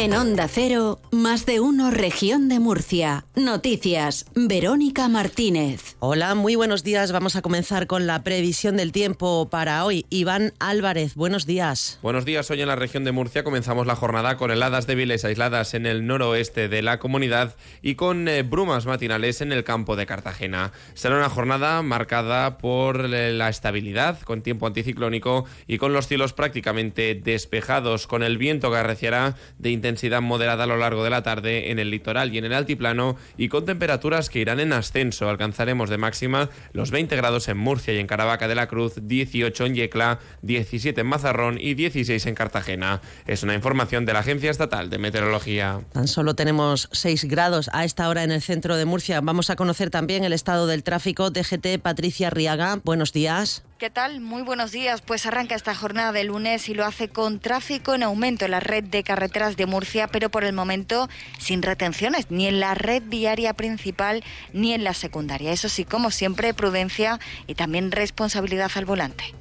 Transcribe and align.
En 0.00 0.14
Onda 0.14 0.46
Cero, 0.46 1.00
más 1.10 1.44
de 1.44 1.58
uno 1.58 1.90
región 1.90 2.48
de 2.48 2.60
Murcia. 2.60 3.26
Noticias, 3.34 4.26
Verónica 4.36 5.08
Martínez. 5.08 5.87
Hola, 6.00 6.36
muy 6.36 6.54
buenos 6.54 6.84
días. 6.84 7.10
Vamos 7.10 7.34
a 7.34 7.42
comenzar 7.42 7.88
con 7.88 8.06
la 8.06 8.22
previsión 8.22 8.76
del 8.76 8.92
tiempo 8.92 9.48
para 9.50 9.84
hoy. 9.84 10.06
Iván 10.10 10.54
Álvarez, 10.60 11.16
buenos 11.16 11.44
días. 11.44 11.98
Buenos 12.02 12.24
días. 12.24 12.48
Hoy 12.52 12.60
en 12.60 12.68
la 12.68 12.76
región 12.76 13.02
de 13.02 13.10
Murcia 13.10 13.42
comenzamos 13.42 13.84
la 13.84 13.96
jornada 13.96 14.36
con 14.36 14.52
heladas 14.52 14.86
débiles 14.86 15.24
aisladas 15.24 15.74
en 15.74 15.86
el 15.86 16.06
noroeste 16.06 16.68
de 16.68 16.82
la 16.82 17.00
comunidad 17.00 17.56
y 17.82 17.96
con 17.96 18.28
eh, 18.28 18.44
brumas 18.44 18.86
matinales 18.86 19.40
en 19.40 19.50
el 19.50 19.64
campo 19.64 19.96
de 19.96 20.06
Cartagena. 20.06 20.70
Será 20.94 21.16
una 21.16 21.28
jornada 21.28 21.82
marcada 21.82 22.58
por 22.58 23.12
eh, 23.12 23.32
la 23.32 23.48
estabilidad, 23.48 24.20
con 24.20 24.42
tiempo 24.42 24.68
anticiclónico 24.68 25.46
y 25.66 25.78
con 25.78 25.92
los 25.92 26.06
cielos 26.06 26.32
prácticamente 26.32 27.16
despejados, 27.16 28.06
con 28.06 28.22
el 28.22 28.38
viento 28.38 28.70
que 28.70 28.76
arreciará 28.76 29.34
de 29.58 29.70
intensidad 29.70 29.88
intensidad 29.98 30.20
moderada 30.20 30.64
a 30.64 30.66
lo 30.66 30.76
largo 30.76 31.02
de 31.02 31.10
la 31.10 31.22
tarde 31.22 31.70
en 31.72 31.78
el 31.78 31.90
litoral 31.90 32.32
y 32.32 32.38
en 32.38 32.44
el 32.44 32.52
altiplano 32.52 33.16
y 33.36 33.48
con 33.48 33.64
temperaturas 33.64 34.30
que 34.30 34.38
irán 34.38 34.60
en 34.60 34.72
ascenso. 34.72 35.28
Alcanzaremos 35.28 35.87
de 35.88 35.98
máxima 35.98 36.50
los 36.72 36.90
20 36.90 37.16
grados 37.16 37.48
en 37.48 37.58
Murcia 37.58 37.94
y 37.94 37.98
en 37.98 38.06
Caravaca 38.06 38.48
de 38.48 38.54
la 38.54 38.68
Cruz, 38.68 38.94
18 39.02 39.66
en 39.66 39.74
Yecla, 39.74 40.18
17 40.42 41.00
en 41.00 41.06
Mazarrón 41.06 41.58
y 41.60 41.74
16 41.74 42.26
en 42.26 42.34
Cartagena. 42.34 43.00
Es 43.26 43.42
una 43.42 43.54
información 43.54 44.04
de 44.04 44.12
la 44.12 44.20
Agencia 44.20 44.50
Estatal 44.50 44.90
de 44.90 44.98
Meteorología. 44.98 45.80
Tan 45.92 46.08
solo 46.08 46.34
tenemos 46.34 46.88
6 46.92 47.24
grados 47.24 47.70
a 47.72 47.84
esta 47.84 48.08
hora 48.08 48.24
en 48.24 48.32
el 48.32 48.42
centro 48.42 48.76
de 48.76 48.84
Murcia. 48.84 49.20
Vamos 49.20 49.50
a 49.50 49.56
conocer 49.56 49.90
también 49.90 50.24
el 50.24 50.32
estado 50.32 50.66
del 50.66 50.82
tráfico. 50.82 51.30
DGT 51.30 51.80
Patricia 51.82 52.30
Riaga, 52.30 52.80
buenos 52.84 53.12
días. 53.12 53.62
¿Qué 53.78 53.90
tal? 53.90 54.20
Muy 54.20 54.42
buenos 54.42 54.72
días. 54.72 55.02
Pues 55.02 55.24
arranca 55.24 55.54
esta 55.54 55.72
jornada 55.72 56.10
de 56.10 56.24
lunes 56.24 56.68
y 56.68 56.74
lo 56.74 56.84
hace 56.84 57.08
con 57.08 57.38
tráfico 57.38 57.94
en 57.94 58.02
aumento 58.02 58.44
en 58.44 58.50
la 58.50 58.58
red 58.58 58.82
de 58.82 59.04
carreteras 59.04 59.56
de 59.56 59.66
Murcia, 59.66 60.08
pero 60.08 60.30
por 60.30 60.42
el 60.42 60.52
momento 60.52 61.08
sin 61.38 61.62
retenciones, 61.62 62.28
ni 62.28 62.48
en 62.48 62.58
la 62.58 62.74
red 62.74 63.04
viaria 63.06 63.54
principal 63.54 64.24
ni 64.52 64.72
en 64.72 64.82
la 64.82 64.94
secundaria. 64.94 65.52
Eso 65.52 65.68
sí, 65.68 65.84
como 65.84 66.10
siempre, 66.10 66.54
prudencia 66.54 67.20
y 67.46 67.54
también 67.54 67.92
responsabilidad 67.92 68.72
al 68.74 68.84
volante. 68.84 69.32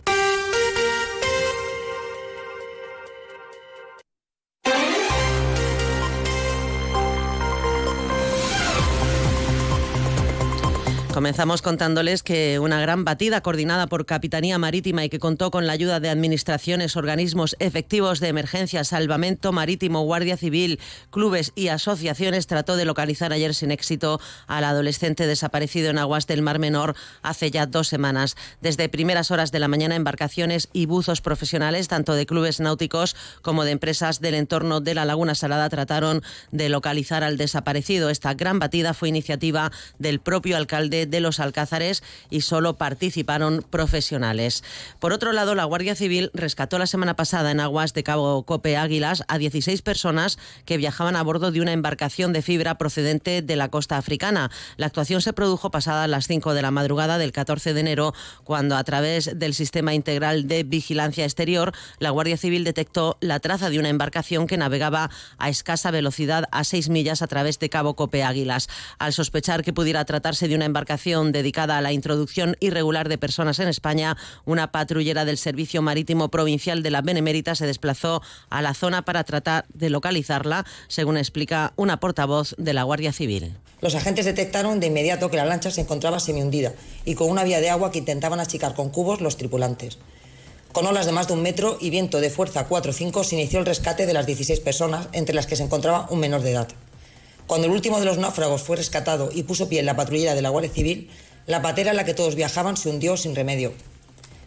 Comenzamos 11.18 11.64
contándoles 11.64 12.22
que 12.22 12.60
una 12.60 12.80
gran 12.80 13.04
batida 13.04 13.42
coordinada 13.42 13.88
por 13.88 14.06
Capitanía 14.06 14.60
Marítima 14.60 15.04
y 15.04 15.10
que 15.10 15.18
contó 15.18 15.50
con 15.50 15.66
la 15.66 15.73
ayuda 15.73 16.00
de 16.00 16.12
administraciones, 16.12 16.96
organismos 16.96 17.56
efectivos 17.58 18.20
de 18.20 18.28
emergencia, 18.28 18.84
salvamento 18.84 19.52
marítimo, 19.52 20.04
Guardia 20.04 20.38
Civil, 20.38 20.80
clubes 21.10 21.54
y 21.56 21.70
asociaciones 21.70 22.45
trató 22.45 22.76
de 22.76 22.86
localizar 22.86 23.34
ayer 23.34 23.56
sin 23.56 23.72
éxito 23.72 24.22
al 24.45 24.64
adolescente 24.64 25.26
desaparecido 25.26 25.90
en 25.90 25.98
aguas 25.98 26.28
del 26.28 26.44
Mar 26.44 26.60
Menor 26.60 26.95
hace 27.23 27.50
ya 27.50 27.66
dos 27.66 27.88
semanas. 27.88 28.36
Desde 28.62 28.88
primeras 28.88 29.32
horas 29.32 29.52
de 29.52 29.58
la 29.58 29.68
mañana, 29.68 29.95
embarcaciones 29.95 30.70
y 30.72 30.86
buzos 30.86 31.22
profesionales, 31.22 31.88
tanto 31.88 32.14
de 32.14 32.28
clubes 32.28 32.60
náuticos 32.60 33.16
como 33.42 33.64
de 33.64 33.72
empresas 33.72 34.22
del 34.22 34.36
entorno 34.36 34.82
de 34.82 34.94
la 34.94 35.04
Laguna 35.04 35.34
Salada, 35.34 35.68
trataron 35.68 36.22
de 36.52 36.70
localizar 36.70 37.23
al 37.23 37.38
desaparecido. 37.38 38.12
Esta 38.12 38.36
gran 38.36 38.60
batida 38.60 38.94
fue 38.94 39.10
iniciativa 39.10 39.72
del 39.98 40.20
propio 40.20 40.58
alcalde 40.58 41.07
de 41.10 41.20
los 41.20 41.40
Alcázares 41.40 42.04
y 42.30 42.42
solo 42.42 42.78
participaron 42.78 43.66
profesionales. 43.70 44.64
Por 45.00 45.14
otro 45.14 45.32
lado, 45.32 45.56
la 45.56 45.66
Guardia 45.66 45.96
Civil 45.96 46.32
rescató 46.34 46.78
la 46.80 46.88
semana 46.88 47.16
pasada 47.16 47.52
en 47.52 47.60
aguas 47.60 47.94
de 47.94 48.04
Cabo 48.04 48.44
Cope 48.44 48.78
Águilas 48.78 49.24
a 49.28 49.38
16 49.38 49.82
personas 49.82 50.38
que 50.66 50.78
viajaban 50.78 51.16
a 51.16 51.23
bordo 51.23 51.52
de 51.52 51.62
una 51.62 51.72
embarcación 51.72 52.34
de 52.34 52.42
fibra 52.42 52.78
procedente 52.78 53.42
de 53.42 53.56
la 53.56 53.70
costa 53.70 53.98
africana. 53.98 54.52
La 54.78 54.88
actuación 54.88 55.22
se 55.22 55.34
produjo 55.34 55.72
pasada 55.72 56.08
las 56.08 56.28
5 56.28 56.54
de 56.54 56.62
la 56.62 56.72
madrugada 56.72 57.17
del 57.17 57.32
14 57.32 57.73
de 57.73 57.80
enero, 57.80 58.14
cuando 58.44 58.76
a 58.76 58.84
través 58.84 59.38
del 59.38 59.54
sistema 59.54 59.94
integral 59.94 60.48
de 60.48 60.64
vigilancia 60.64 61.23
exterior, 61.23 61.73
la 62.00 62.10
Guardia 62.10 62.38
Civil 62.38 62.64
detectó 62.64 63.17
la 63.22 63.40
traza 63.40 63.70
de 63.70 63.80
una 63.80 63.90
embarcación 63.90 64.48
que 64.48 64.58
navegaba 64.58 65.10
a 65.38 65.50
escasa 65.50 65.92
velocidad 65.92 66.46
a 66.52 66.64
6 66.64 66.90
millas 66.90 67.22
a 67.22 67.28
través 67.28 67.60
de 67.60 67.70
Cabo 67.70 67.96
Cope 67.96 68.23
Águilas. 68.23 68.67
Al 69.00 69.14
sospechar 69.14 69.64
que 69.64 69.73
pudiera 69.73 70.06
tratarse 70.06 70.48
de 70.48 70.56
una 70.56 70.66
embarcación 70.66 70.97
dedicada 70.98 71.78
a 71.78 71.82
la 71.82 71.94
introducción 71.94 72.58
irregular 72.60 73.08
de 73.08 73.18
personas 73.18 73.60
en 73.60 73.68
España, 73.68 74.18
una 74.46 74.72
patrullera 74.72 75.26
del 75.26 75.38
Servicio 75.38 75.82
Marítimo 75.82 76.30
Provincial 76.30 76.82
de 76.82 76.92
la 76.92 77.02
Benemérita 77.02 77.56
se 77.56 77.68
desplazó 77.68 78.22
a 78.50 78.62
la 78.62 78.74
zona 78.74 79.04
para 79.04 79.24
tratar 79.24 79.66
de 79.74 79.90
localizarla, 79.90 80.66
según 80.88 81.18
explica 81.18 81.74
una 81.76 82.00
portavoz 82.00 82.56
de 82.58 82.74
la 82.74 82.84
Guardia 82.84 83.14
Civil. 83.14 83.54
Los 83.80 83.94
agentes 83.94 84.26
detectaron 84.26 84.80
de 84.80 84.88
inmediato 84.88 85.30
que 85.30 85.38
la 85.38 85.46
lancha 85.46 85.70
se 85.70 85.82
encontraba 85.82 86.20
semi-hundida 86.20 86.74
y 87.06 87.14
con 87.14 87.30
una 87.30 87.44
vía 87.44 87.62
de 87.62 87.70
agua 87.70 87.92
que 87.92 88.00
intentaban 88.00 88.40
achicar 88.40 88.74
con 88.74 88.90
cubos 88.90 89.22
los 89.22 89.38
tripulantes. 89.38 90.00
Con 90.72 90.86
olas 90.88 91.06
de 91.06 91.12
más 91.12 91.28
de 91.28 91.34
un 91.34 91.42
metro 91.42 91.78
y 91.80 91.90
viento 91.90 92.20
de 92.20 92.30
fuerza 92.30 92.66
4 92.66 92.92
o 92.92 92.94
5 92.94 93.24
se 93.24 93.36
inició 93.36 93.60
el 93.60 93.66
rescate 93.66 94.06
de 94.06 94.14
las 94.14 94.26
16 94.26 94.60
personas, 94.60 95.08
entre 95.12 95.36
las 95.36 95.48
que 95.48 95.56
se 95.56 95.64
encontraba 95.64 96.08
un 96.10 96.20
menor 96.20 96.42
de 96.42 96.52
edad. 96.52 96.68
Cuando 97.48 97.68
el 97.68 97.74
último 97.74 98.00
de 98.00 98.06
los 98.06 98.18
náufragos 98.18 98.62
fue 98.62 98.76
rescatado 98.76 99.30
y 99.34 99.44
puso 99.44 99.70
pie 99.70 99.80
en 99.80 99.86
la 99.86 99.96
patrullera 99.96 100.36
de 100.36 100.42
la 100.42 100.50
Guardia 100.50 100.70
Civil, 100.70 101.10
la 101.46 101.62
patera 101.62 101.92
en 101.92 101.98
la 101.98 102.04
que 102.04 102.14
todos 102.14 102.36
viajaban 102.36 102.76
se 102.76 102.90
hundió 102.90 103.16
sin 103.16 103.36
remedio. 103.36 103.72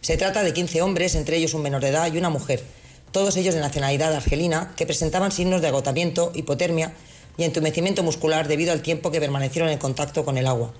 Se 0.02 0.18
trata 0.18 0.42
de 0.42 0.52
15 0.52 0.82
hombres, 0.82 1.14
entre 1.14 1.38
ellos 1.38 1.54
un 1.54 1.62
menor 1.62 1.80
de 1.80 1.88
edad 1.88 2.12
y 2.12 2.18
una 2.18 2.28
mujer, 2.28 2.62
todos 3.10 3.38
ellos 3.38 3.54
de 3.54 3.60
nacionalidad 3.60 4.14
argelina, 4.14 4.74
que 4.76 4.84
presentaban 4.84 5.32
signos 5.32 5.62
de 5.62 5.68
agotamiento, 5.68 6.30
hipotermia 6.34 6.92
y 7.38 7.44
entumecimiento 7.44 8.02
muscular 8.02 8.48
debido 8.48 8.70
al 8.70 8.82
tiempo 8.82 9.10
que 9.10 9.18
permanecieron 9.18 9.70
en 9.70 9.78
contacto 9.78 10.26
con 10.26 10.36
el 10.36 10.46
agua. 10.46 10.74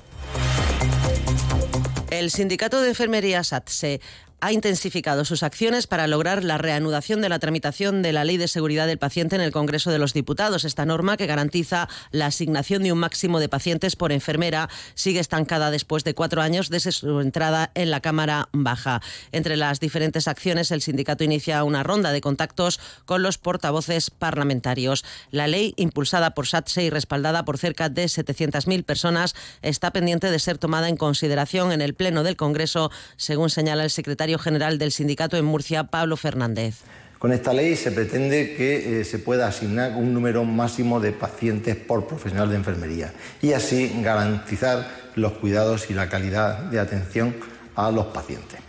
El 2.11 2.31
sindicato 2.31 2.83
de 2.83 2.91
enfermería 2.91 3.43
SATSE 3.43 4.03
ha 4.41 4.53
intensificado 4.53 5.25
sus 5.25 5.43
acciones 5.43 5.87
para 5.87 6.07
lograr 6.07 6.45
la 6.45 6.59
reanudación 6.59 7.21
de 7.21 7.29
la 7.29 7.39
tramitación 7.39 8.03
de 8.03 8.13
la 8.13 8.25
Ley 8.25 8.37
de 8.37 8.49
Seguridad 8.49 8.87
del 8.87 8.99
Paciente 8.99 9.37
en 9.37 9.43
el 9.43 9.53
Congreso 9.53 9.91
de 9.91 9.99
los 9.99 10.15
Diputados. 10.15 10.65
Esta 10.65 10.87
norma, 10.87 11.17
que 11.17 11.27
garantiza 11.27 11.89
la 12.11 12.27
asignación 12.27 12.83
de 12.83 12.93
un 12.93 12.99
máximo 12.99 13.41
de 13.41 13.49
pacientes 13.49 13.97
por 13.97 14.13
enfermera, 14.13 14.69
sigue 14.95 15.21
estancada 15.21 15.71
después 15.71 16.05
de 16.05 16.15
cuatro 16.15 16.41
años 16.41 16.71
desde 16.71 16.93
su 16.93 17.21
entrada 17.21 17.71
en 17.75 17.91
la 17.91 18.01
Cámara 18.01 18.49
Baja. 18.53 19.03
Entre 19.33 19.57
las 19.57 19.81
diferentes 19.81 20.29
acciones, 20.29 20.71
el 20.71 20.83
sindicato 20.83 21.25
inicia 21.25 21.63
una 21.65 21.83
ronda 21.83 22.13
de 22.13 22.21
contactos 22.21 22.81
con 23.05 23.23
los 23.23 23.39
portavoces 23.39 24.11
parlamentarios. 24.11 25.05
La 25.31 25.49
ley, 25.49 25.75
impulsada 25.77 26.31
por 26.35 26.47
SATSE 26.47 26.85
y 26.85 26.91
respaldada 26.91 27.45
por 27.45 27.59
cerca 27.59 27.89
de 27.89 28.05
700.000 28.05 28.85
personas, 28.85 29.35
está 29.63 29.93
pendiente 29.93 30.31
de 30.31 30.39
ser 30.39 30.59
tomada 30.59 30.89
en 30.89 30.97
consideración 30.97 31.73
en 31.73 31.83
el 31.83 31.95
Pleno 31.95 32.23
del 32.23 32.37
Congreso, 32.37 32.91
según 33.17 33.51
señala 33.51 33.85
el 33.85 33.91
secretario 33.91 34.30
general 34.39 34.79
del 34.79 34.93
sindicato 34.93 35.37
en 35.37 35.45
Murcia, 35.45 35.85
Pablo 35.85 36.17
Fernández. 36.17 36.83
Con 37.19 37.33
esta 37.33 37.53
ley 37.53 37.77
se 37.77 37.93
pretende 37.93 38.55
que 38.55 39.01
eh, 39.01 39.05
se 39.05 39.19
pueda 39.19 39.47
asignar 39.47 39.93
un 39.93 40.15
número 40.15 40.45
máximo 40.45 41.01
de 41.01 41.13
pacientes 41.13 41.77
por 41.77 42.07
profesional 42.07 42.49
de 42.49 42.57
enfermería 42.57 43.13
y 43.43 43.53
así 43.53 43.93
garantizar 44.03 44.89
los 45.17 45.33
cuidados 45.33 45.91
y 45.91 45.95
la 45.95 46.09
calidad 46.09 46.59
de 46.71 46.81
atención 46.81 47.37
a 47.77 47.91
los 47.91 48.07
pacientes. 48.07 48.61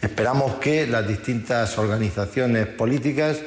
Esperamos 0.00 0.54
que 0.60 0.86
las 0.86 1.08
distintas 1.08 1.76
organizaciones 1.76 2.68
políticas 2.68 3.38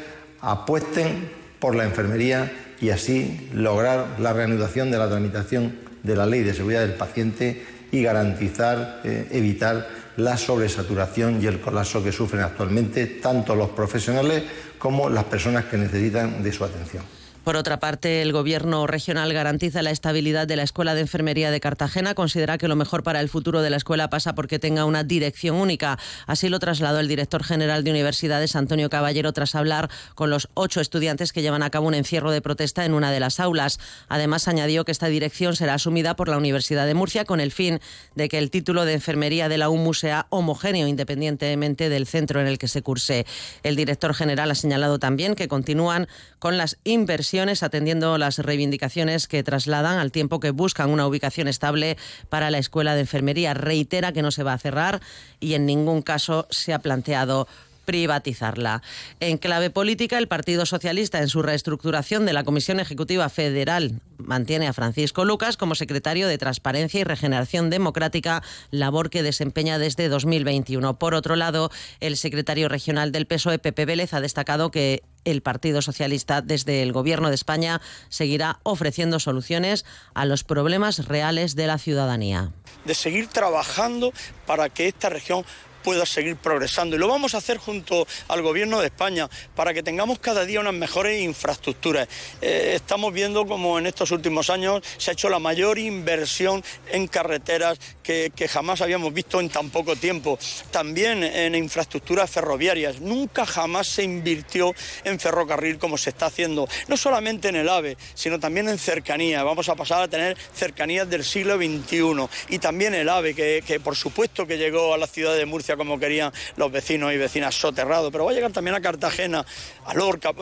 apuesten 0.41 1.29
por 1.59 1.75
la 1.75 1.85
enfermería 1.85 2.51
y 2.81 2.89
así 2.89 3.49
lograr 3.53 4.19
la 4.19 4.33
reanudación 4.33 4.91
de 4.91 4.97
la 4.97 5.07
tramitación 5.07 5.77
de 6.03 6.15
la 6.15 6.25
ley 6.25 6.41
de 6.41 6.53
seguridad 6.53 6.81
del 6.81 6.95
paciente 6.95 7.63
y 7.91 8.03
garantizar, 8.03 8.99
eh, 9.03 9.27
evitar 9.31 9.87
la 10.17 10.37
sobresaturación 10.37 11.41
y 11.41 11.47
el 11.47 11.59
colapso 11.59 12.03
que 12.03 12.11
sufren 12.11 12.41
actualmente 12.41 13.07
tanto 13.07 13.55
los 13.55 13.69
profesionales 13.69 14.43
como 14.77 15.09
las 15.09 15.25
personas 15.25 15.65
que 15.65 15.77
necesitan 15.77 16.43
de 16.43 16.51
su 16.51 16.63
atención. 16.63 17.03
Por 17.43 17.55
otra 17.55 17.79
parte, 17.79 18.21
el 18.21 18.33
Gobierno 18.33 18.85
regional 18.85 19.33
garantiza 19.33 19.81
la 19.81 19.89
estabilidad 19.89 20.45
de 20.45 20.55
la 20.55 20.61
Escuela 20.61 20.93
de 20.93 21.01
Enfermería 21.01 21.49
de 21.49 21.59
Cartagena. 21.59 22.13
Considera 22.13 22.59
que 22.59 22.67
lo 22.67 22.75
mejor 22.75 23.01
para 23.01 23.19
el 23.19 23.29
futuro 23.29 23.63
de 23.63 23.71
la 23.71 23.77
escuela 23.77 24.11
pasa 24.11 24.35
porque 24.35 24.59
tenga 24.59 24.85
una 24.85 25.03
dirección 25.03 25.55
única. 25.55 25.97
Así 26.27 26.49
lo 26.49 26.59
trasladó 26.59 26.99
el 26.99 27.07
director 27.07 27.43
general 27.43 27.83
de 27.83 27.89
Universidades, 27.89 28.55
Antonio 28.55 28.91
Caballero, 28.91 29.33
tras 29.33 29.55
hablar 29.55 29.89
con 30.13 30.29
los 30.29 30.49
ocho 30.53 30.81
estudiantes 30.81 31.33
que 31.33 31.41
llevan 31.41 31.63
a 31.63 31.71
cabo 31.71 31.87
un 31.87 31.95
encierro 31.95 32.29
de 32.29 32.43
protesta 32.43 32.85
en 32.85 32.93
una 32.93 33.11
de 33.11 33.19
las 33.19 33.39
aulas. 33.39 33.79
Además, 34.07 34.47
añadió 34.47 34.85
que 34.85 34.91
esta 34.91 35.07
dirección 35.07 35.55
será 35.55 35.73
asumida 35.73 36.15
por 36.15 36.29
la 36.29 36.37
Universidad 36.37 36.85
de 36.85 36.93
Murcia 36.93 37.25
con 37.25 37.39
el 37.39 37.51
fin 37.51 37.79
de 38.13 38.29
que 38.29 38.37
el 38.37 38.51
título 38.51 38.85
de 38.85 38.93
enfermería 38.93 39.49
de 39.49 39.57
la 39.57 39.69
UMU 39.69 39.95
sea 39.95 40.27
homogéneo 40.29 40.87
independientemente 40.87 41.89
del 41.89 42.05
centro 42.05 42.39
en 42.39 42.45
el 42.45 42.59
que 42.59 42.67
se 42.67 42.83
curse. 42.83 43.25
El 43.63 43.75
director 43.75 44.13
general 44.13 44.51
ha 44.51 44.55
señalado 44.55 44.99
también 44.99 45.33
que 45.33 45.47
continúan 45.47 46.07
con 46.41 46.57
las 46.57 46.79
inversiones 46.85 47.61
atendiendo 47.61 48.17
las 48.17 48.39
reivindicaciones 48.39 49.27
que 49.27 49.43
trasladan 49.43 49.99
al 49.99 50.11
tiempo 50.11 50.39
que 50.39 50.49
buscan 50.49 50.89
una 50.89 51.05
ubicación 51.05 51.47
estable 51.47 51.97
para 52.29 52.49
la 52.49 52.57
Escuela 52.57 52.95
de 52.95 53.01
Enfermería. 53.01 53.53
Reitera 53.53 54.11
que 54.11 54.23
no 54.23 54.31
se 54.31 54.41
va 54.41 54.53
a 54.53 54.57
cerrar 54.57 55.01
y 55.39 55.53
en 55.53 55.67
ningún 55.67 56.01
caso 56.01 56.47
se 56.49 56.73
ha 56.73 56.79
planteado 56.79 57.47
privatizarla. 57.91 58.81
En 59.19 59.37
clave 59.37 59.69
política, 59.69 60.17
el 60.17 60.29
Partido 60.29 60.65
Socialista, 60.65 61.19
en 61.19 61.27
su 61.27 61.41
reestructuración 61.41 62.25
de 62.25 62.31
la 62.31 62.45
Comisión 62.45 62.79
Ejecutiva 62.79 63.27
Federal, 63.27 63.99
mantiene 64.17 64.69
a 64.69 64.71
Francisco 64.71 65.25
Lucas 65.25 65.57
como 65.57 65.75
secretario 65.75 66.29
de 66.29 66.37
Transparencia 66.37 67.01
y 67.01 67.03
Regeneración 67.03 67.69
Democrática, 67.69 68.43
labor 68.69 69.09
que 69.09 69.23
desempeña 69.23 69.77
desde 69.77 70.07
2021. 70.07 70.97
Por 70.99 71.15
otro 71.15 71.35
lado, 71.35 71.69
el 71.99 72.15
secretario 72.15 72.69
regional 72.69 73.11
del 73.11 73.27
PSOE, 73.27 73.59
Pepe 73.59 73.83
Vélez, 73.83 74.13
ha 74.13 74.21
destacado 74.21 74.71
que 74.71 75.03
el 75.25 75.41
Partido 75.41 75.81
Socialista 75.81 76.41
desde 76.41 76.83
el 76.83 76.93
Gobierno 76.93 77.27
de 77.27 77.35
España 77.35 77.81
seguirá 78.07 78.61
ofreciendo 78.63 79.19
soluciones 79.19 79.83
a 80.13 80.23
los 80.23 80.45
problemas 80.45 81.09
reales 81.09 81.57
de 81.57 81.67
la 81.67 81.77
ciudadanía. 81.77 82.53
De 82.85 82.95
seguir 82.95 83.27
trabajando 83.27 84.13
para 84.45 84.69
que 84.69 84.87
esta 84.87 85.09
región 85.09 85.43
pueda 85.81 86.05
seguir 86.05 86.35
progresando. 86.37 86.95
Y 86.95 86.99
lo 86.99 87.07
vamos 87.07 87.35
a 87.35 87.37
hacer 87.37 87.57
junto 87.57 88.07
al 88.27 88.41
Gobierno 88.41 88.79
de 88.79 88.87
España 88.87 89.29
para 89.55 89.73
que 89.73 89.83
tengamos 89.83 90.19
cada 90.19 90.45
día 90.45 90.59
unas 90.59 90.73
mejores 90.73 91.21
infraestructuras. 91.21 92.07
Eh, 92.41 92.73
estamos 92.75 93.13
viendo 93.13 93.45
como 93.45 93.77
en 93.79 93.87
estos 93.87 94.11
últimos 94.11 94.49
años 94.49 94.81
se 94.97 95.11
ha 95.11 95.13
hecho 95.13 95.29
la 95.29 95.39
mayor 95.39 95.77
inversión 95.77 96.63
en 96.91 97.07
carreteras 97.07 97.79
que, 98.03 98.31
jamás 98.49 98.81
habíamos 98.81 99.13
visto 99.13 99.39
en 99.39 99.49
tan 99.49 99.69
poco 99.69 99.95
tiempo. 99.95 100.37
También 100.71 101.23
en 101.23 101.55
infraestructuras 101.55 102.29
ferroviarias. 102.29 102.99
Nunca 102.99 103.45
jamás 103.45 103.87
se 103.87 104.03
invirtió 104.03 104.73
en 105.03 105.19
ferrocarril 105.19 105.77
como 105.77 105.97
se 105.97 106.09
está 106.09 106.25
haciendo. 106.25 106.67
No 106.87 106.97
solamente 106.97 107.49
en 107.49 107.55
el 107.55 107.69
AVE, 107.69 107.97
sino 108.13 108.39
también 108.39 108.67
en 108.67 108.77
cercanía. 108.77 109.43
Vamos 109.43 109.69
a 109.69 109.75
pasar 109.75 110.01
a 110.01 110.07
tener 110.07 110.37
cercanías 110.53 111.09
del 111.09 111.23
siglo 111.23 111.55
XXI. 111.55 112.27
Y 112.49 112.59
también 112.59 112.93
el 112.93 113.07
AVE, 113.07 113.33
que 113.33 113.79
por 113.81 113.95
supuesto 113.95 114.45
que 114.45 114.57
llegó 114.57 114.93
a 114.93 114.97
la 114.97 115.07
ciudad 115.07 115.35
de 115.35 115.45
Murcia 115.45 115.70
como 115.77 115.99
querían 115.99 116.31
los 116.55 116.71
vecinos 116.71 117.13
y 117.13 117.17
vecinas 117.17 117.55
soterrados, 117.55 118.11
pero 118.11 118.25
va 118.25 118.31
a 118.31 118.33
llegar 118.33 118.51
también 118.51 118.75
a 118.75 118.81
Cartagena, 118.81 119.45
a 119.85 119.93
Lorca. 119.93 120.33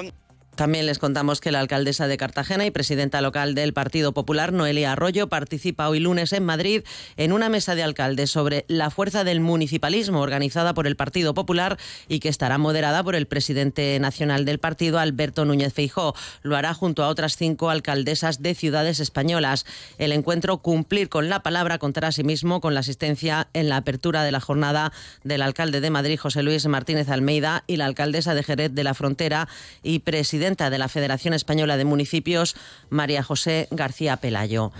También 0.59 0.87
les 0.87 0.99
contamos 0.99 1.39
que 1.39 1.53
la 1.53 1.61
alcaldesa 1.61 2.09
de 2.09 2.17
Cartagena 2.17 2.65
y 2.65 2.71
presidenta 2.71 3.21
local 3.21 3.55
del 3.55 3.71
Partido 3.71 4.11
Popular, 4.11 4.51
Noelia 4.51 4.91
Arroyo, 4.91 5.29
participa 5.29 5.87
hoy 5.87 6.01
lunes 6.01 6.33
en 6.33 6.43
Madrid 6.43 6.83
en 7.15 7.31
una 7.31 7.47
mesa 7.47 7.75
de 7.75 7.83
alcaldes 7.83 8.29
sobre 8.29 8.65
la 8.67 8.89
fuerza 8.89 9.23
del 9.23 9.39
municipalismo 9.39 10.19
organizada 10.19 10.73
por 10.73 10.85
el 10.85 10.97
Partido 10.97 11.33
Popular 11.33 11.77
y 12.09 12.19
que 12.19 12.27
estará 12.27 12.57
moderada 12.57 13.01
por 13.05 13.15
el 13.15 13.25
presidente 13.25 13.97
nacional 14.01 14.43
del 14.43 14.59
partido, 14.59 14.99
Alberto 14.99 15.45
Núñez 15.45 15.73
Feijó. 15.73 16.13
Lo 16.41 16.57
hará 16.57 16.73
junto 16.73 17.05
a 17.05 17.07
otras 17.07 17.37
cinco 17.37 17.69
alcaldesas 17.69 18.41
de 18.41 18.53
ciudades 18.53 18.99
españolas. 18.99 19.65
El 19.97 20.11
encuentro 20.11 20.57
Cumplir 20.57 21.07
con 21.07 21.29
la 21.29 21.41
palabra 21.41 21.77
contará 21.77 22.09
asimismo 22.09 22.59
con 22.59 22.73
la 22.73 22.81
asistencia 22.81 23.47
en 23.53 23.69
la 23.69 23.77
apertura 23.77 24.23
de 24.23 24.33
la 24.33 24.41
jornada 24.41 24.91
del 25.23 25.41
alcalde 25.41 25.79
de 25.79 25.89
Madrid, 25.89 26.19
José 26.19 26.43
Luis 26.43 26.65
Martínez 26.65 27.07
Almeida, 27.07 27.63
y 27.65 27.77
la 27.77 27.85
alcaldesa 27.85 28.33
de 28.33 28.43
Jerez 28.43 28.73
de 28.73 28.83
la 28.83 28.93
Frontera 28.93 29.47
y 29.83 29.99
presidente 30.49 30.69
de 30.71 30.79
la 30.79 30.89
Federación 30.89 31.35
Española 31.35 31.77
de 31.77 31.85
Municipios, 31.85 32.55
María 32.89 33.21
José 33.21 33.67
García 33.69 34.17
Pelayo. 34.17 34.71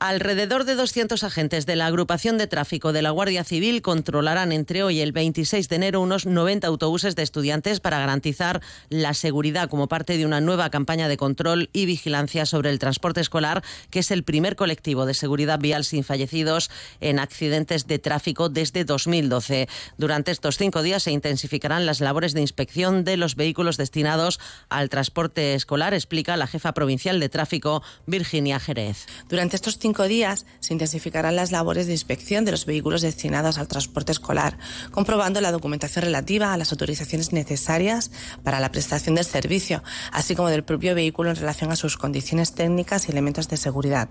Alrededor 0.00 0.64
de 0.64 0.76
200 0.76 1.24
agentes 1.24 1.66
de 1.66 1.76
la 1.76 1.84
agrupación 1.84 2.38
de 2.38 2.46
tráfico 2.46 2.94
de 2.94 3.02
la 3.02 3.10
Guardia 3.10 3.44
Civil 3.44 3.82
controlarán 3.82 4.50
entre 4.50 4.82
hoy 4.82 4.96
y 4.96 5.00
el 5.02 5.12
26 5.12 5.68
de 5.68 5.76
enero 5.76 6.00
unos 6.00 6.24
90 6.24 6.66
autobuses 6.66 7.16
de 7.16 7.22
estudiantes 7.22 7.80
para 7.80 7.98
garantizar 7.98 8.62
la 8.88 9.12
seguridad 9.12 9.68
como 9.68 9.88
parte 9.88 10.16
de 10.16 10.24
una 10.24 10.40
nueva 10.40 10.70
campaña 10.70 11.06
de 11.06 11.18
control 11.18 11.68
y 11.74 11.84
vigilancia 11.84 12.46
sobre 12.46 12.70
el 12.70 12.78
transporte 12.78 13.20
escolar, 13.20 13.62
que 13.90 13.98
es 13.98 14.10
el 14.10 14.24
primer 14.24 14.56
colectivo 14.56 15.04
de 15.04 15.12
seguridad 15.12 15.58
vial 15.58 15.84
sin 15.84 16.02
fallecidos 16.02 16.70
en 17.02 17.18
accidentes 17.18 17.86
de 17.86 17.98
tráfico 17.98 18.48
desde 18.48 18.86
2012. 18.86 19.68
Durante 19.98 20.30
estos 20.30 20.56
cinco 20.56 20.80
días 20.80 21.02
se 21.02 21.10
intensificarán 21.10 21.84
las 21.84 22.00
labores 22.00 22.32
de 22.32 22.40
inspección 22.40 23.04
de 23.04 23.18
los 23.18 23.36
vehículos 23.36 23.76
destinados 23.76 24.40
al 24.70 24.88
transporte 24.88 25.09
escolar, 25.36 25.94
explica 25.94 26.36
la 26.36 26.46
jefa 26.46 26.72
provincial 26.72 27.20
de 27.20 27.28
tráfico, 27.28 27.82
Virginia 28.06 28.60
Jerez. 28.60 29.06
Durante 29.28 29.56
estos 29.56 29.78
cinco 29.78 30.04
días 30.04 30.46
se 30.60 30.72
intensificarán 30.72 31.36
las 31.36 31.52
labores 31.52 31.86
de 31.86 31.92
inspección 31.92 32.44
de 32.44 32.52
los 32.52 32.66
vehículos 32.66 33.02
destinados 33.02 33.58
al 33.58 33.68
transporte 33.68 34.12
escolar, 34.12 34.58
comprobando 34.90 35.40
la 35.40 35.52
documentación 35.52 36.04
relativa 36.04 36.52
a 36.52 36.56
las 36.56 36.72
autorizaciones 36.72 37.32
necesarias 37.32 38.10
para 38.42 38.60
la 38.60 38.70
prestación 38.70 39.14
del 39.14 39.24
servicio, 39.24 39.82
así 40.12 40.34
como 40.34 40.48
del 40.48 40.64
propio 40.64 40.94
vehículo 40.94 41.30
en 41.30 41.36
relación 41.36 41.70
a 41.72 41.76
sus 41.76 41.96
condiciones 41.96 42.54
técnicas 42.54 43.08
y 43.08 43.12
elementos 43.12 43.48
de 43.48 43.56
seguridad. 43.56 44.08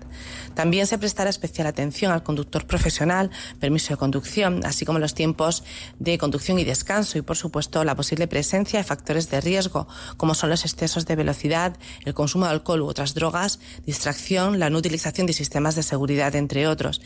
También 0.54 0.86
se 0.86 0.98
prestará 0.98 1.30
especial 1.30 1.66
atención 1.66 2.12
al 2.12 2.22
conductor 2.22 2.66
profesional, 2.66 3.30
permiso 3.58 3.94
de 3.94 3.98
conducción, 3.98 4.64
así 4.64 4.84
como 4.84 4.98
los 4.98 5.14
tiempos 5.14 5.64
de 5.98 6.18
conducción 6.18 6.58
y 6.58 6.64
descanso 6.64 7.18
y, 7.18 7.22
por 7.22 7.36
supuesto, 7.36 7.84
la 7.84 7.94
posible 7.94 8.26
presencia 8.28 8.78
de 8.78 8.84
factores 8.84 9.30
de 9.30 9.40
riesgo, 9.40 9.88
como 10.16 10.34
son 10.34 10.50
los 10.50 10.64
excesos 10.80 11.04
de 11.04 11.14
velocidad, 11.14 11.76
el 12.06 12.14
consumo 12.14 12.46
de 12.46 12.52
alcohol 12.52 12.80
u 12.80 12.86
otras 12.86 13.12
drogas, 13.12 13.60
distracción, 13.84 14.58
la 14.58 14.70
no 14.70 14.78
utilización 14.78 15.26
de 15.26 15.34
sistemas 15.34 15.74
de 15.74 15.82
seguridad, 15.82 16.34
entre 16.34 16.66
otros. 16.66 17.02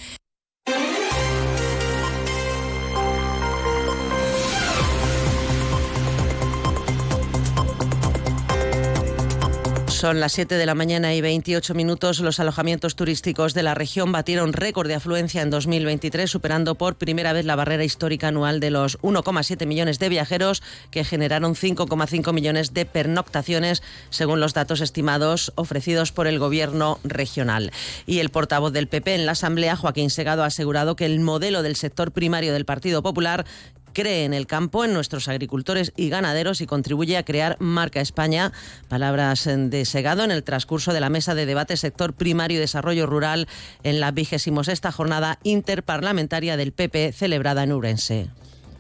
Son 9.94 10.19
las 10.19 10.32
7 10.32 10.56
de 10.56 10.67
la 10.67 10.75
mañana 10.75 11.14
y 11.14 11.20
28 11.20 11.73
minutos. 11.73 12.19
Los 12.19 12.41
alojamientos 12.41 12.96
turísticos 12.96 13.55
de 13.55 13.62
la 13.62 13.75
región 13.75 14.11
batieron 14.11 14.52
récord 14.52 14.88
de 14.88 14.96
afluencia 14.96 15.41
en 15.41 15.50
2023, 15.50 16.29
superando 16.29 16.75
por 16.75 16.96
primera 16.96 17.32
vez 17.32 17.44
la 17.44 17.55
barrera 17.55 17.85
histórica 17.85 18.29
anual 18.29 18.58
de 18.58 18.70
los 18.70 18.99
1,7 19.02 19.67
millones 19.67 20.00
de 20.00 20.08
viajeros, 20.08 20.64
que 20.91 21.05
generaron 21.05 21.55
5,5 21.55 22.32
millones 22.32 22.75
de 22.75 22.87
pernoctaciones, 22.87 23.85
según 24.11 24.41
los 24.41 24.52
datos 24.52 24.81
estimados 24.81 25.52
ofrecidos 25.55 26.11
por 26.11 26.26
el 26.26 26.41
Gobierno 26.41 26.99
regional. 27.05 27.70
Y 28.05 28.19
el 28.19 28.31
portavoz 28.31 28.73
del 28.73 28.88
PP 28.88 29.14
en 29.14 29.26
la 29.26 29.32
Asamblea, 29.32 29.76
Joaquín 29.76 30.11
Segado, 30.11 30.43
ha 30.43 30.46
asegurado 30.46 30.96
que 30.96 31.06
el 31.06 31.20
modelo 31.20 31.62
del 31.62 31.76
sector 31.76 32.11
primario 32.11 32.52
del 32.52 32.64
Partido 32.64 33.00
Popular 33.00 33.46
cree 33.94 34.25
en 34.25 34.35
el 34.35 34.46
campo, 34.46 34.85
en 34.85 34.93
nuestros 34.93 35.29
agricultores 35.29 35.94
y 35.96 36.11
ganaderos 36.11 36.61
y 36.61 36.67
contribuye 36.67 37.17
a 37.17 37.25
crear 37.25 37.56
marca 37.61 38.02
España. 38.02 38.52
Palabras 38.88 39.44
de 39.46 39.85
Segado 39.87 40.25
en 40.25 40.31
el 40.31 40.44
transcurso 40.44 40.93
de 40.93 41.00
la 41.00 41.08
mesa 41.08 41.35
de 41.35 41.46
debate 41.46 41.79
sector 41.79 42.12
primario 42.12 42.58
y 42.58 42.61
desarrollo 42.61 43.06
rural 43.06 43.49
en 43.82 44.00
la 44.00 44.11
vigésimo 44.11 44.64
sexta 44.64 44.93
jornada 44.93 45.38
interparlamentaria 45.44 46.58
del 46.58 46.73
PP 46.73 47.12
celebrada 47.12 47.62
en 47.62 47.73
Urense. 47.73 48.29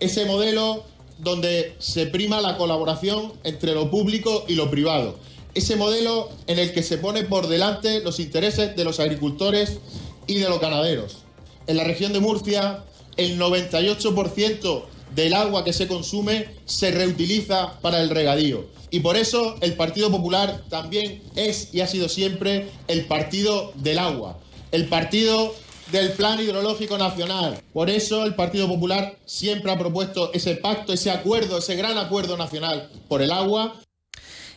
Ese 0.00 0.26
modelo 0.26 0.84
donde 1.18 1.76
se 1.78 2.06
prima 2.06 2.40
la 2.40 2.58
colaboración 2.58 3.32
entre 3.44 3.72
lo 3.72 3.90
público 3.90 4.44
y 4.48 4.56
lo 4.56 4.70
privado. 4.70 5.18
Ese 5.54 5.76
modelo 5.76 6.30
en 6.48 6.58
el 6.58 6.72
que 6.72 6.82
se 6.82 6.98
pone 6.98 7.22
por 7.22 7.46
delante 7.46 8.00
los 8.00 8.18
intereses 8.18 8.74
de 8.74 8.84
los 8.84 8.98
agricultores 8.98 9.78
y 10.26 10.34
de 10.34 10.48
los 10.48 10.60
ganaderos. 10.60 11.18
En 11.66 11.76
la 11.76 11.84
región 11.84 12.12
de 12.12 12.20
Murcia, 12.20 12.84
el 13.16 13.38
98% 13.38 14.84
del 15.14 15.34
agua 15.34 15.64
que 15.64 15.72
se 15.72 15.86
consume 15.86 16.48
se 16.64 16.90
reutiliza 16.90 17.80
para 17.80 18.00
el 18.00 18.10
regadío. 18.10 18.66
Y 18.90 19.00
por 19.00 19.16
eso 19.16 19.56
el 19.60 19.74
Partido 19.74 20.10
Popular 20.10 20.62
también 20.68 21.22
es 21.34 21.72
y 21.72 21.80
ha 21.80 21.86
sido 21.86 22.08
siempre 22.08 22.70
el 22.88 23.06
partido 23.06 23.72
del 23.76 23.98
agua, 23.98 24.38
el 24.70 24.88
partido 24.88 25.54
del 25.90 26.12
Plan 26.12 26.40
Hidrológico 26.40 26.96
Nacional. 26.98 27.60
Por 27.72 27.90
eso 27.90 28.24
el 28.24 28.34
Partido 28.34 28.68
Popular 28.68 29.16
siempre 29.26 29.72
ha 29.72 29.78
propuesto 29.78 30.32
ese 30.32 30.56
pacto, 30.56 30.92
ese 30.92 31.10
acuerdo, 31.10 31.58
ese 31.58 31.76
gran 31.76 31.98
acuerdo 31.98 32.36
nacional 32.36 32.88
por 33.08 33.22
el 33.22 33.32
agua 33.32 33.80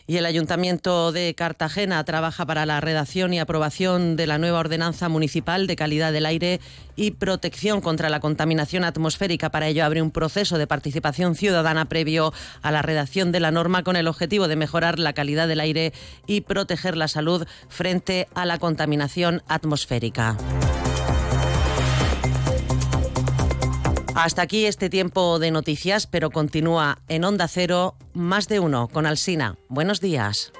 y 0.08 0.16
el 0.16 0.24
Ayuntamiento 0.24 1.12
de 1.12 1.34
Cartagena 1.34 2.02
trabaja 2.02 2.46
para 2.46 2.64
la 2.64 2.80
redacción 2.80 3.34
y 3.34 3.40
aprobación 3.40 4.16
de 4.16 4.26
la 4.26 4.38
nueva 4.38 4.58
ordenanza 4.58 5.10
municipal 5.10 5.66
de 5.66 5.76
calidad 5.76 6.12
del 6.12 6.24
aire 6.24 6.60
y 6.96 7.10
protección 7.10 7.82
contra 7.82 8.08
la 8.08 8.18
contaminación 8.18 8.84
atmosférica. 8.84 9.50
Para 9.50 9.68
ello 9.68 9.84
abre 9.84 10.00
un 10.00 10.10
proceso 10.10 10.56
de 10.56 10.66
participación 10.66 11.34
ciudadana 11.34 11.90
previo 11.90 12.32
a 12.62 12.72
la 12.72 12.80
redacción 12.80 13.32
de 13.32 13.40
la 13.40 13.50
norma 13.50 13.84
con 13.84 13.96
el 13.96 14.08
objetivo 14.08 14.48
de 14.48 14.56
mejorar 14.56 14.98
la 14.98 15.12
calidad 15.12 15.46
del 15.46 15.60
aire 15.60 15.92
y 16.26 16.40
proteger 16.40 16.96
la 16.96 17.06
salud 17.06 17.46
frente 17.68 18.28
a 18.34 18.46
la 18.46 18.58
contaminación 18.58 19.42
atmosférica. 19.46 20.38
Hasta 24.18 24.42
aquí 24.42 24.66
este 24.66 24.90
tiempo 24.90 25.38
de 25.38 25.52
noticias, 25.52 26.08
pero 26.08 26.30
continúa 26.30 26.98
en 27.06 27.22
Onda 27.22 27.46
Cero 27.46 27.94
más 28.14 28.48
de 28.48 28.58
uno 28.58 28.88
con 28.88 29.06
Alsina. 29.06 29.56
Buenos 29.68 30.00
días. 30.00 30.52